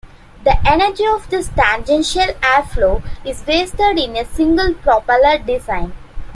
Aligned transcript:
The 0.43 0.57
energy 0.67 1.05
of 1.05 1.29
this 1.29 1.49
tangential 1.49 2.25
air 2.41 2.63
flow 2.63 3.03
is 3.23 3.45
wasted 3.45 3.99
in 3.99 4.17
a 4.17 4.25
single-propeller 4.25 5.37
design. 5.45 5.93